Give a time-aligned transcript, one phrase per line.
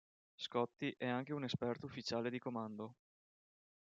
[0.35, 2.95] Scotty è anche un esperto ufficiale di comando.